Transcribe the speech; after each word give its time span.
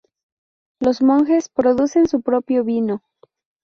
Los 0.79 1.03
monjes 1.03 1.47
producen 1.49 2.07
su 2.07 2.23
propio 2.23 2.63
vino. 2.63 3.03